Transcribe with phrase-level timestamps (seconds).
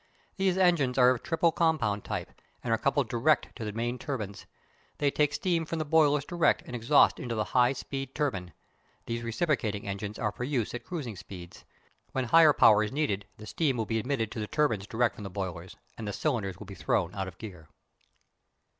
[0.35, 2.31] These engines are of triple compound type,
[2.63, 4.47] and are coupled direct to the main turbines.
[4.97, 8.51] They take steam from the boilers direct and exhaust into the high pressure turbine.
[9.05, 11.65] These reciprocating engines are for use at cruising speeds.
[12.13, 15.23] When higher power is needed the steam will be admitted to the turbines direct from
[15.23, 17.67] the boilers, and the cylinders be thrown out of gear.